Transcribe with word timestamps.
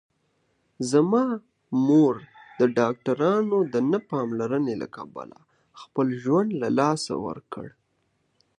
زما 0.91 1.25
مور 1.87 2.15
د 2.59 2.61
ډاکټرانو 2.77 3.57
د 3.73 3.75
نه 3.91 3.99
پاملرنې 4.09 4.73
له 4.81 4.87
کبله 4.95 5.37
خپل 5.81 6.07
ژوند 6.23 6.49
له 6.61 6.69
لاسه 6.79 7.13
ورکړ 7.27 7.65